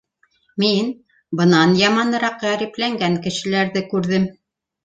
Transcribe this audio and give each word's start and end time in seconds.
Мин 0.63 0.87
бынан 1.41 1.75
яманыраҡ 1.81 2.41
ғәрипләнгән 2.47 3.21
кешеләрҙе 3.29 3.89
күрҙем. 3.93 4.31